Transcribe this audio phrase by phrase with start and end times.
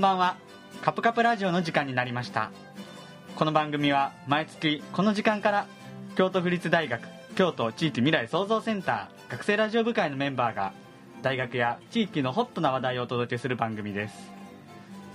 [0.00, 0.36] んばんは。
[0.80, 2.50] カプカプラジオの時間になりました。
[3.36, 5.66] この番組は毎月この時間から
[6.16, 7.06] 京都府立大学
[7.36, 10.72] 京都地域未来創造センター学生ラジオ部会のメンバーが
[11.20, 14.14] 大学や地域のホットな話題をお届けする番組です。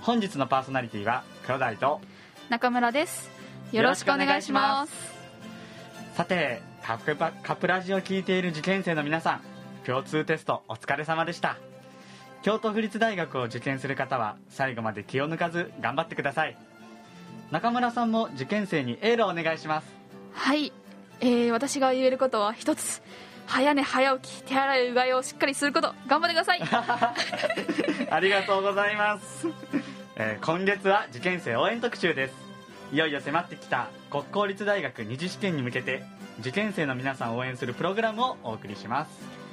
[0.02, 2.00] 本日のパーソナリティは黒大と
[2.48, 3.28] 中村です。
[3.72, 4.92] よろしくお願いします。
[6.14, 9.40] さてカプパカプラジオを聞いている受験生の皆さん
[9.84, 11.56] 共通テストお疲れ様でした
[12.46, 16.56] 京都府立大学を受験する方は最後まで気を抜かず頑張ってください。
[17.50, 19.88] 中村さんも受験生にエールをお願いします。
[20.32, 20.72] はい、
[21.18, 23.02] えー、私が言えることは一つ。
[23.48, 25.92] 早寝早起き手洗いうがいをしっかりすること。
[26.06, 26.60] 頑張ってください。
[28.12, 29.48] ありがとうございます、
[30.14, 32.34] えー今月は受験生応援特集です。
[32.92, 36.04] いよいよ迫ってきた国公立大学二次試験に向けて
[36.38, 39.45] 受験生の皆さんを応援するプログラムをお送りします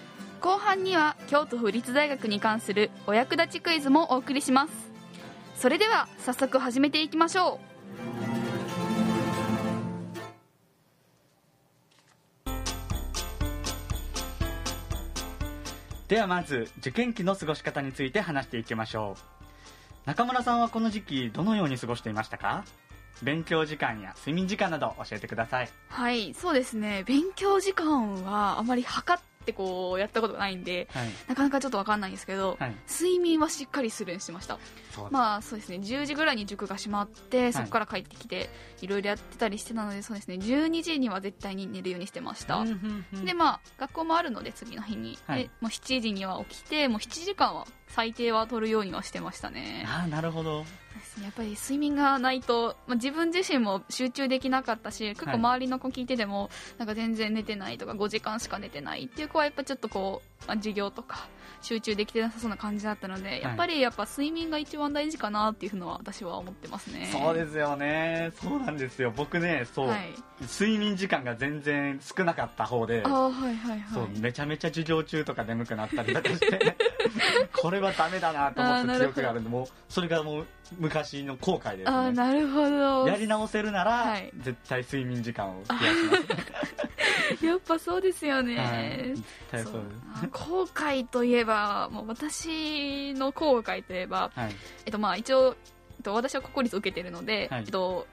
[0.44, 4.74] 後半には京都府立大学に関するお役立ちクイズもお送りします。
[5.56, 7.62] それでは早速始めていきましょ
[16.10, 19.22] ではまず受験期の過ごし方について話していきましょう。
[20.06, 22.66] 中村さんはこの時期どのように過ごしていましたか？
[23.22, 25.68] 勉強時間や睡眠時間など教えてください。
[25.68, 27.06] うはいそうですね。
[27.08, 34.60] 勉強時間はあまり測ってこうやったことがないんではい、なかなかちょっと分かんないんですけど、はい、睡眠はしっかりするようにしてました。
[35.10, 35.78] まあそうですね。
[35.78, 38.50] 10時ぐらいに塾が閉まってそこから帰ってきて、
[38.82, 40.36] い、ろいろやってたりしてたのでそうですね。
[40.36, 42.64] 12時には絶対に寝るようにしてました、
[43.26, 45.44] でまあ学校もあるので次の日に、はい。
[45.44, 49.86] でもう7時には起きてもう7時間は最低は取るようにはしてましたね。
[49.88, 50.66] ああなるほど
[51.22, 61.28] やっぱり睡眠がないと、まあ、自分自身も集中できなかったし結構周りの子聞いてても、なんか全然寝てないとか5時間しか寝てないっていう子はやっぱちょっとこう、まあ、授業とか
[61.64, 67.10] 集中できてなさそうな感じだったので、やっぱりやっぱ睡眠が一番大事かなっていうのは私は思ってますね。
[67.12, 68.32] そうですよね。
[68.42, 69.14] そうなんですよ。
[69.16, 73.84] 僕ねそう、はい、睡眠時間が全然少なかった方ではいはいはい。
[73.94, 76.76] そうめちゃめちゃ授業中とか眠くなったりとかして
[77.62, 80.46] これはダメだなと思った記憶があるんでもうそれがもう
[80.78, 81.96] 昔の後悔ですね。
[81.96, 83.08] ああなるほど。
[83.08, 84.32] やり直せるなら、はい。
[84.38, 86.84] 絶対睡眠時間を増やします
[87.48, 90.30] やっぱそうですよね、はい。
[90.30, 94.56] 後悔といえばもう私の後悔といえば、はい。
[94.86, 95.56] えっとまあ、一応、
[95.98, 97.62] えっと、私は国公立を受けてるので、はい。
[97.62, 98.08] えっと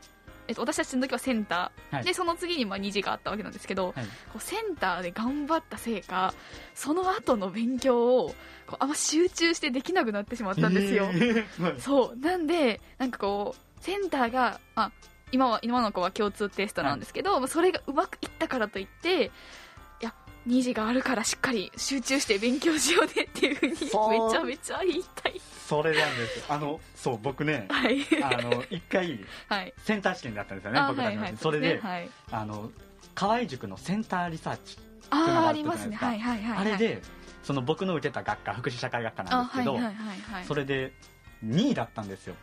[0.48, 2.04] えっと、私たちの時はセンター、はい。
[2.04, 4.06] でその次にまあ2次があったわけなんですけど、はい。
[4.32, 6.34] こうセンターで頑張ったせいか
[6.74, 8.34] その後の勉強を
[8.66, 11.46] こうあんま集中してできなくなってしまったんですよ、えー。
[11.62, 11.80] はい。
[11.80, 12.18] そう。
[12.18, 14.92] なんでなんかこうセンターが、まあ、
[15.32, 19.30] 今は今の子は共通テストなんですけど、まあそれがうまくいったからといってい
[20.00, 20.14] や
[20.46, 25.40] 2時があるからしっかり集中して勉強しようねっていうふうにめちゃめちゃ言いたい。
[25.66, 26.44] それなんです。
[26.48, 28.00] あのそう僕ねはい。
[28.22, 29.72] あの一回はい。
[29.84, 32.70] センター試験だったんですよねあ僕たちのはいはいそれで、はい、あの
[33.14, 34.78] 河合塾のセンターリサーチ
[35.10, 36.32] あっていうのがありますねじゃないですか。
[36.32, 36.74] はいはいはいはい。
[36.74, 37.02] あれで
[37.42, 40.44] その僕の受けた学科福祉社会学科なんですけど、あはいはいはいはい。
[40.44, 40.92] それで
[41.44, 42.34] 2位だったんですよ。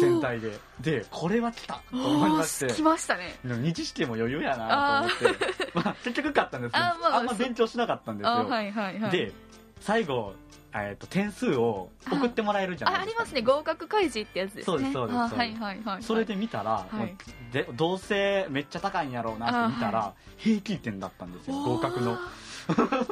[0.00, 0.58] 全体で。
[0.80, 2.72] でこれは来たと思いまして。
[2.72, 3.34] 来ましたね。
[3.44, 5.70] でも二次試験も余裕やなと思って。
[5.74, 9.10] まあ結局勝ったんですけどあーまああんま勉強しなかったんですよ、あはいはいはい。
[9.10, 9.32] で
[9.80, 10.34] 最後、
[10.72, 13.20] えー、と点数を送ってもらえるじゃないですか。
[13.20, 13.42] あありますね。
[13.42, 14.64] 合格開示ってやつですね。
[14.64, 15.60] そうですそうですあそうです。
[15.60, 16.94] はいはいはいそれで見たら、い。
[16.94, 17.08] もう
[17.52, 21.56] でどうせめっちゃ高いんやろうなって見たら、あは平均点だったんですよ。
[21.56, 22.16] 合格の。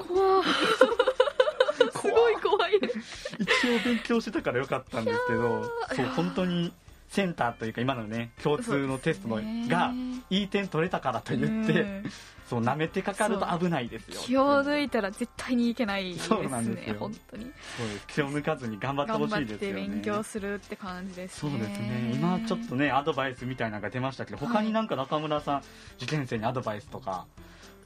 [0.08, 0.42] 怖
[2.18, 2.72] ごい怖い。
[2.76, 2.80] 一
[3.68, 5.64] 応勉強してたからよかったんですけど
[5.94, 6.72] そう本当に
[7.08, 9.36] センターというか今のね共通のテストの
[9.68, 9.92] が
[10.30, 12.04] いい点取れたからと言って、うん。
[12.48, 14.20] そう舐めてかかると危ないですよ。
[14.22, 16.98] 気を抜いたら絶対にいけないですそうなんですねよ。
[16.98, 17.44] 本当に。
[17.44, 17.52] そう
[18.06, 19.82] 気を抜かずに頑張ってほしいですよね。
[19.82, 21.50] て勉強するって感じですね。
[21.52, 22.12] そうですね。
[22.14, 25.62] 今ちょっとねアドバイスみたいなのが出ましたけど他になんか中村さん、
[25.98, 27.26] 受験生にアドバイスとか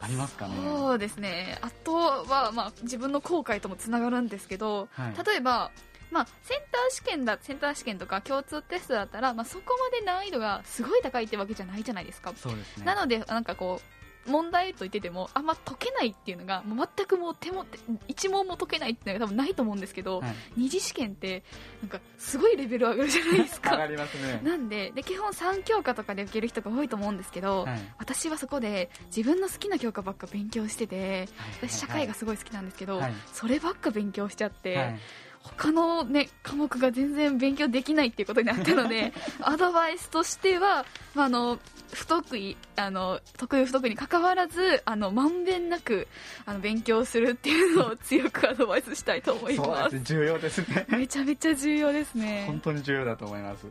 [0.02, 0.54] ありますかね。
[0.64, 1.58] そうですね。
[1.62, 5.26] あとは、まあ、自分の後悔ともつながるんですけど、はい。
[5.26, 5.70] 例えば、
[6.10, 12.84] まあ、センター試験だセンター試験とか共通テストだったら、まあ、そこまで難易度がすごい高いってわけじゃないじゃないですか、そうですね。
[12.84, 17.64] なのでなんかこう問題と言っててもあんま解けないっていうのがもう全くもう手も
[18.08, 20.34] 一問も解けないっていうのが多分ないと思うんですけど、はい。
[20.56, 21.42] 二次試験って
[21.82, 24.40] なんかすごいレベル上がるじゃないです上がかりますね。
[24.42, 27.80] なんでで基本3教科とかで受ける人が多いと思うんですけど、はい。
[27.98, 31.28] 私はそこで自分の好きな教科ばっか勉強してて
[31.60, 33.14] 私社会がすごい好きなんですけど、はい。
[33.32, 35.00] そればっか勉強しちゃって、はい
[35.43, 40.85] 他の、ね、科目が全然勉強できないっていうことになったので アドバイスとしては、
[41.15, 41.59] まあ、あの
[41.93, 46.09] 不得意あの得意不得意に関わらずあのまんべんなく
[46.47, 50.87] あの勉強するっていうのを強くアドバイスしたいと思いそうまですす重要ですね。
[50.89, 53.67] めちゃめちゃ重要です本ね当に重要だと思います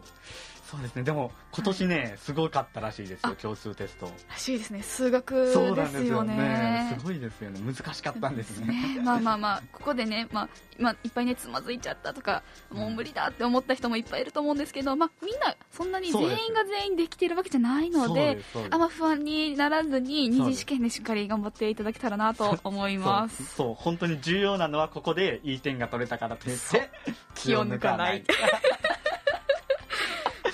[0.71, 1.03] そうですね。
[1.03, 3.31] でも今年ね、すごかったらしいですよあ。
[3.31, 4.05] 共通テスト。
[4.05, 4.81] らしいですね。
[4.81, 6.95] 数学そうなんですよね。
[6.97, 7.59] すごいですよね。
[7.59, 8.67] 難しかったんですね。
[8.67, 9.01] ね。
[9.03, 12.41] まあまあまあここでね、ま あまあ、いっぱいねつまずいちゃったとか
[12.71, 18.39] もう無理だって思った人もいっぱいいると思うんですけど、まあ、みんなそんなに全員が全員できてるわけじゃないので
[18.69, 23.45] あんま不安にならずに二次試験でしっかり頑張っていただけたらなと思います。
[23.45, 26.89] そう本当に重要なのはここでいい点が取れたからといって
[27.35, 28.23] 気を抜かない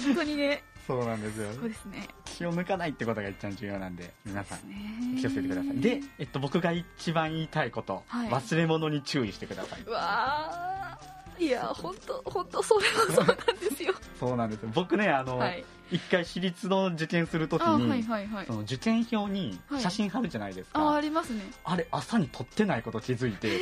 [0.08, 0.64] 本当にね。
[0.88, 1.52] そうなんですよ。
[1.54, 2.08] そうですね。
[2.24, 5.20] 気を抜かないってことが一番重要なんで皆さんね。
[5.20, 5.82] 気をつけてください。
[5.82, 8.30] で、えっと、僕が一番言いたいこと、はい。
[8.30, 9.82] 忘れ物に注意してください。
[9.86, 11.18] うわー。
[11.40, 13.94] いや本当本当それはそうなんですよ。
[14.20, 14.70] そうなんですよ。
[14.74, 15.64] 僕ねあの、はい。
[15.92, 18.46] 一回私立の受験するときに、あはいはいはい。
[18.46, 21.44] その受験票に写真貼るじゃないですか、あありますね。
[21.64, 23.60] あれ朝に撮ってないこと気づいて。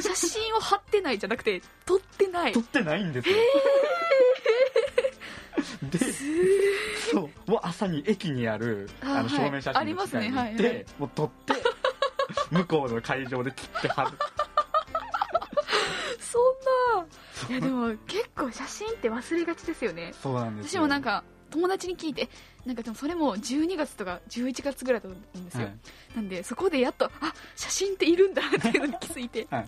[0.00, 2.52] 写真を貼ってないじゃなくて撮ってない。
[2.54, 3.36] 撮ってないんですよ、
[5.88, 5.98] で
[7.12, 9.28] そうもう朝に駅にあるああのはい。
[9.30, 10.68] 証明写真の機械に行って、ね。
[10.68, 10.86] はいはい。
[10.98, 11.54] もう撮って
[12.50, 14.10] 向こうの会場で切って貼る。
[16.20, 16.42] そん
[17.00, 17.06] な。
[17.50, 20.12] いやでも結構写真って忘れがちですよね。
[20.22, 20.82] そうなんですよ。
[20.82, 22.28] 私もなんか友達に聞いて
[22.66, 25.74] なんかでもそれも12月とか11月ぐらいだと思うんですよ、はい。
[26.16, 29.46] なんでそこでやっとあ写真っているんだっていうのに気づいて。
[29.50, 29.66] はい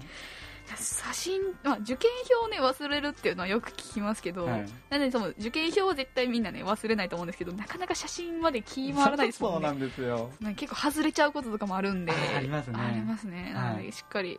[0.77, 4.69] 写真、まあ、受験票をね忘れるっていうのはよく聞きますけど、はい。
[4.91, 9.55] なのでその受験票は絶対みんなね忘れないと思うんですけどなかなか写真まで気回らないですもんね。
[9.57, 10.31] そうなんですよ。
[10.57, 12.79] 結構外れちゃうこととかもあるんであありますね。
[12.79, 13.53] ありますね。
[13.55, 14.39] なのはいでしっかり、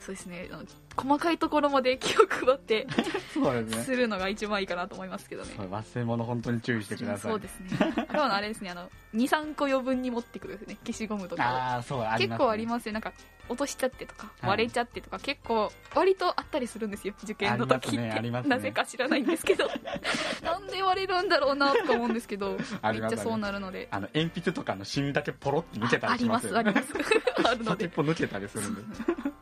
[0.00, 0.50] そうですね。
[0.96, 2.86] 細かいところまで気を配って
[3.32, 3.82] そうですね。
[3.84, 5.54] するのが一番いいかなと思いますけどね。
[5.56, 7.30] 忘れ物本当に注意してください。
[7.30, 7.68] そうですね。
[7.96, 11.44] あとはあれですねあの23個余分に持ってくるですね消しゴムとか。
[11.44, 13.12] ああそうあります、ね、結構ありますよなんか
[13.48, 14.50] 落としちゃってとかはい。
[14.50, 18.30] 割れちゃってとか、結構割とあったりするんですよ受験の時って、ねね。
[18.30, 19.68] なぜか知らないんですけど。
[20.42, 23.88] なんで割れるんだろうなとか思うんですけどめっちゃそうなるので。
[23.90, 26.92] あの鉛筆とかの芯だけポロって抜けたあありまりしますよすあります。
[27.44, 27.88] あ るので。
[27.88, 28.82] 抜けたりするんで。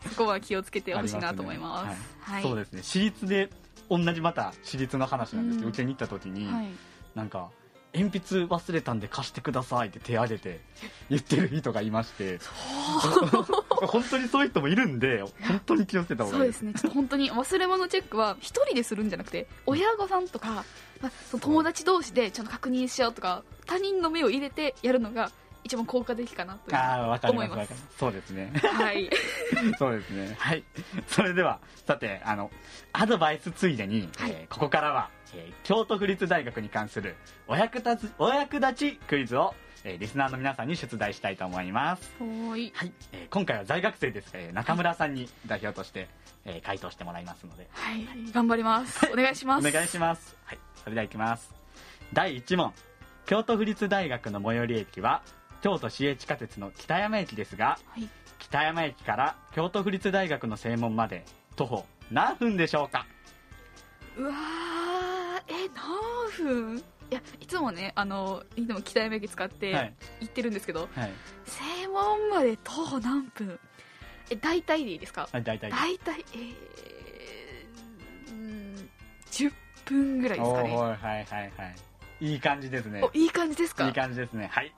[0.09, 2.01] そこは気をつけてほしいなと思います。
[2.27, 2.43] ありはい。
[2.43, 2.83] そうですね。
[2.83, 3.51] 私立で
[3.89, 5.73] 同じまた私立の話なんですけど、うん。
[5.73, 6.69] 受けに行った時に、はい。
[7.15, 7.51] なんか
[7.93, 10.61] 鉛筆忘れたんで貸してくださいって手挙げて
[11.09, 12.39] 言ってる人がいまして
[13.87, 16.43] 本当にそういう人もいるんで本当に気をつけた方がいい。
[16.43, 16.73] そうですね。
[16.75, 20.65] ちょっと本当に忘れ物チェックは一人でするんじゃなくて親御さんとか、
[21.01, 25.31] まあ、その友達同士でちゃんと確認しようとか他人の目を入れてやるのが
[25.65, 26.79] 一番効果的かなというか
[27.33, 27.99] ります。
[27.99, 28.53] そうですね。
[28.55, 29.11] はい。
[29.79, 30.35] そうですね。
[30.39, 30.65] はい。
[31.07, 32.51] それではさてあの
[32.93, 34.31] アドバイスついでに、はい。
[34.33, 37.15] えーここからは、えー京都府立大学に関する
[37.47, 39.55] お役立つお役立ちクイズを、
[39.85, 42.13] えーリスナーの皆さんに出題したいと思います。
[42.21, 42.73] はい。
[42.75, 46.09] はい、えー今回は在学生です、えー中村さんに代表として、
[46.45, 47.69] えー回答してもらいますので。
[47.73, 48.07] はい。
[48.33, 49.09] 頑張ります。
[49.13, 49.69] お願いします。
[49.69, 50.37] お願いします。
[50.45, 50.59] はい。
[50.83, 51.53] それではいきます。
[52.13, 52.73] 第1問。
[53.27, 55.23] 京都府立大学の最寄り駅は
[55.63, 58.09] 京都市営地下鉄の北山駅ですがはい。
[58.39, 61.25] 北山駅から京都府立大学の正門まで
[61.57, 63.07] 徒歩何分でしょうか？
[64.17, 64.37] うわー。
[65.49, 66.83] え何分？
[67.11, 69.95] いやいつもねあのいつも北山駅使ってはい。
[70.21, 71.13] 行ってるんですけど、はい、
[71.45, 73.59] 正門まで徒歩何分。
[74.31, 75.29] え大体でいいですか？
[75.33, 78.91] はい、大体大体えー、うん
[79.31, 79.53] 10
[79.87, 80.77] 分ぐらいですかね。
[80.77, 81.53] はいはいはい。
[82.21, 83.03] いい感じですね。
[83.03, 83.87] おいい感じですか？
[83.87, 84.49] いい感じですね。
[84.53, 84.73] はい。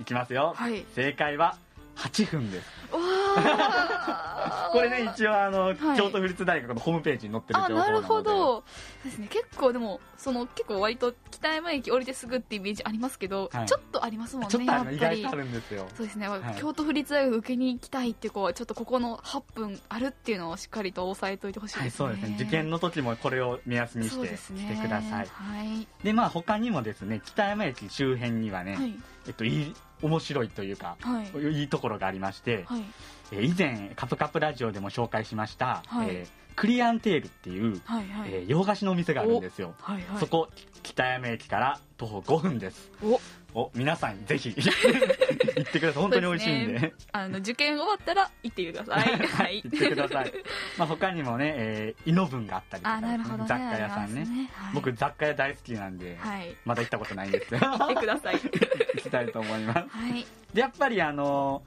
[0.00, 0.84] いきますよ、はい。
[0.94, 1.56] 正解は
[1.96, 2.66] 8分です。
[2.92, 4.35] わー
[4.72, 5.76] これね一応あの、はい。
[5.96, 7.88] 京都府立大学のホームページに載ってる情報なので。
[7.88, 8.30] あなるほど。
[8.32, 8.64] そ
[9.02, 9.28] うですね。
[9.28, 13.66] 結構でもその結構割と北山駅降りてすぐってイメージありますけど、はい。
[13.66, 14.96] ちょっとありますもんねちょっとあやっぱり。
[14.96, 15.86] の意外とあるんですよ。
[15.96, 16.40] そうですね、はい。
[16.58, 22.36] 京都府立大学受けに行きたいっていう子はちょっとここの8分あるっていうのをしっかりと押さえておいてほしいはいですね、そうですね。
[22.40, 25.26] 受験の時もこれを目安にしてそうですねしてください。
[25.26, 28.94] はい、でまあ他にもですね北山駅周辺にはね、はい。
[29.26, 31.60] えっといい面白いというかはい。
[31.60, 32.84] いいところがありまして、はい。
[33.32, 36.08] えー以前カプカプラジオでも紹介しました、はい。
[36.10, 38.30] えークリアンテールっていう、はいはい。
[38.32, 40.18] えー洋菓子のお店があるんですよ、はいはい。
[40.18, 40.48] そこ
[40.82, 42.90] 北山駅から徒歩5分です。
[43.02, 43.20] お。
[43.58, 46.02] お皆さんぜひ 行ってください。
[46.02, 46.78] 本当に美味しいんで。
[46.78, 49.26] そうですあの受験終わったら行ってください。
[49.26, 49.62] はい。
[49.64, 50.32] 行ってください、
[50.76, 54.20] まあ、他にもね、えー、イノブンがあったりとかね、雑貨屋さんね。
[54.20, 56.54] ありますはい、僕雑貨屋大好きなんで、はい。
[56.66, 57.60] まだ行ったことないんですよ。
[57.64, 58.40] 行ってください
[58.96, 59.78] 行きたいと思います。
[59.88, 60.26] はい。
[60.52, 61.62] でやっぱりあの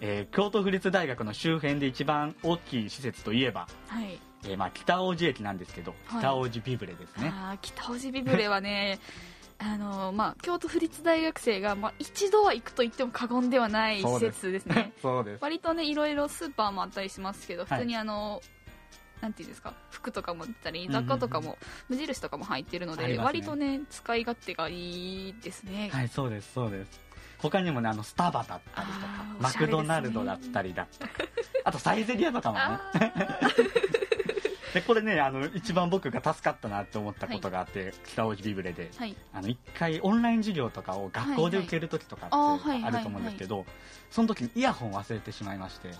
[0.00, 4.18] えー京都府立大学の周辺で一番大きい施設といえば、はい。
[4.46, 6.20] えーまあ、北大路駅なんですけど、はい。
[6.20, 7.32] 北大路ビブレですね。
[7.32, 8.98] あー北大路ビブレはね
[9.58, 14.92] あのまあ、京都府立大学生が、まあ、一度は行くと言っても過言ではない施設ですね。
[15.00, 15.42] そうです。
[15.42, 18.42] 割とねいろいろスーパーもあったりしますけど普通にあの、
[19.24, 19.72] なんていうんですか？
[19.90, 21.56] 服とかも売ったり雑貨とかも
[21.88, 23.18] 無印とかも入ってるので、ね。
[23.18, 27.00] 割とね使い勝手がいいですね、はいそうですそうです。
[27.38, 28.92] 他にもねあのスタバだったりと
[29.42, 29.66] かね。
[29.66, 31.12] クドナルドだったりだとか
[31.64, 32.62] あとサイゼリアとかもね
[34.74, 39.14] でこれねあの一番僕が助かったなって思ったことがあって、北大路ビブレではい。
[39.32, 43.64] あの一回オンライン授業とかを学校で受ける時とかってはいはいあると思うんですけど、
[44.10, 45.90] その時にイヤホン忘れてしまいまして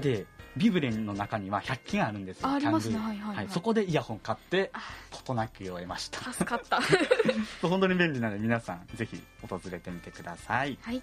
[0.00, 0.26] で
[0.58, 2.96] ビブレの中には100均あるんですよあありますね。
[2.96, 3.48] キャンドゥはいはい、はい。
[3.48, 6.32] そこでイヤホン買ってあ事なきを得ました。
[6.32, 6.80] 助かった。
[7.66, 10.78] 本当に便利なので皆さんぜひ訪れてみてください。
[10.82, 11.02] はい。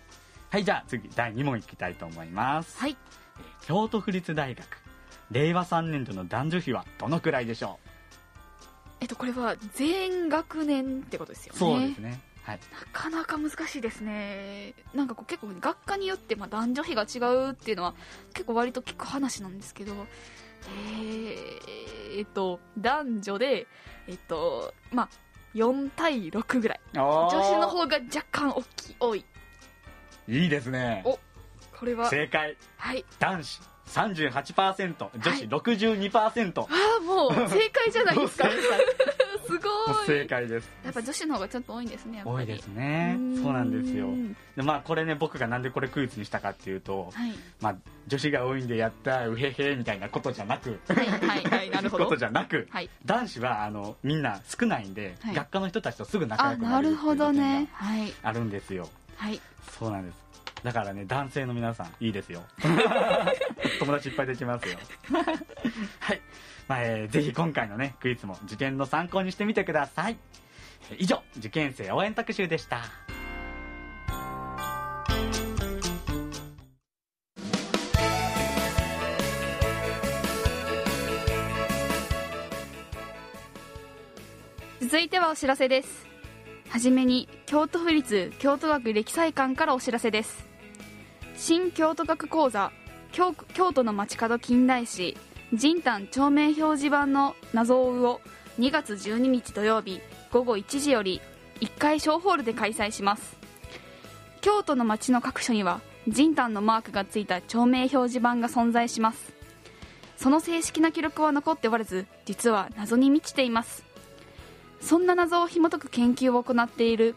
[0.51, 2.95] はいじゃあ次第2問いきたいと思います、はい。
[3.65, 4.82] 京都府立大学
[5.31, 7.79] 令和3年度の男女比はどのくらいでしょ
[9.03, 11.59] えっとこれは全学年ってことですよう、ね。
[11.59, 12.21] そうですね。
[12.43, 12.59] はい。
[12.71, 14.73] なかなか難しいですね。
[14.93, 17.95] なんかこう結構学科によってまあ男女比が違うっていうのは
[18.33, 19.93] 結構割と聞く話なんですけど。
[20.65, 23.67] えー、えっと男女で
[24.07, 25.09] えっとまあ
[25.53, 26.79] 4対6ぐらい。
[26.93, 28.95] 女女子の方が若干大きい。
[29.01, 29.25] 多い。
[30.29, 31.01] いいですね。
[31.05, 31.19] お
[31.83, 32.09] これは。
[32.09, 32.55] 正解。
[32.77, 33.03] はい。
[33.19, 33.61] 男子。
[33.85, 36.67] 38%女子62%、あ
[36.99, 38.47] あもう正解じゃないですか。
[39.45, 40.71] すごもう正い解です。
[40.85, 43.17] やっぱ女子の方がちょっと多いんですね多いですね。
[43.43, 44.07] そうなんですよ。
[44.07, 44.33] ん。
[44.55, 47.33] でまあこれね僕がなんでこれクイズにしたかっていうと、はい。
[47.59, 47.75] まあ、
[48.07, 52.05] 女子が多いんでやったうへへみたいなことじゃなくはいはいはいなるほど。
[52.07, 52.89] ことじゃなくはい。
[53.05, 55.35] 男子はあのみんな少ないんで、はい。
[55.35, 57.67] 学科の人たちとすぐ仲あ良くなれるなるほどね。
[57.67, 58.07] 点はい。
[58.07, 58.87] があるんですよ。
[59.17, 59.41] はい。
[59.77, 60.22] そうなんです
[60.63, 62.43] だからね男性の皆さんいいですよ。
[63.79, 64.77] 友達いっぱいできますよ。
[65.99, 66.21] はい、
[66.67, 70.17] まあえーぜひ今回のねクイズも受験の参考にしてみてください。
[70.91, 72.81] えー以上受験生応援特集でした。
[84.79, 86.13] 続いてはお知らせです。
[86.73, 90.52] はじめに京都府立京都学歴祭館からお知らせです
[91.35, 92.71] 新京都学講座
[93.11, 95.17] 京京都の街角近代史
[95.51, 98.21] 人丹町名表示板の謎を追うを
[98.59, 99.99] 2月12日土曜日
[100.31, 101.21] 午後1時より
[101.59, 103.35] 1階小ホールで開催します。
[104.41, 109.33] 京都の街の各所には人丹のマークがついた町名表示板が存在します。
[110.17, 113.83] その正式な記録は残っておらず実は謎に満ちています。
[114.81, 117.15] そんな謎を紐解く研究を行っている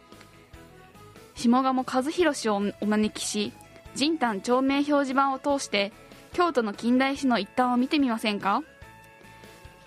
[1.35, 3.52] 下鴨和弘氏をお招きし
[3.96, 5.90] 人丹町名表示板を通して
[6.34, 8.62] 京都の近代史の一端を見てみませんか？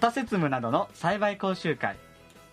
[0.00, 1.96] タセツムなどの栽培講習会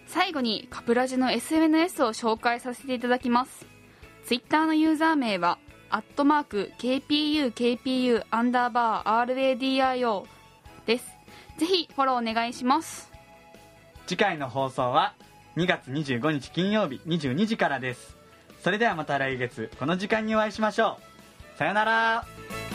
[0.05, 3.65] 最後にカプラジの SNS を紹介させていただきます。
[4.25, 5.57] ツイッターのユーザー名は
[5.89, 10.25] アットマーク KPUKPU アンダーバー RADIO
[10.86, 11.16] です。
[11.57, 13.11] ぜひフォローお願いします。
[14.05, 15.13] 次回の放送は
[15.57, 18.15] 2月25日金曜日22時からです。
[18.61, 20.97] それではまた来月この時間にお会いしましょ
[21.55, 21.57] う。
[21.57, 22.66] さよなら。